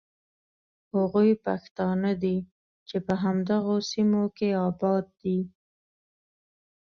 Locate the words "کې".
4.37-4.49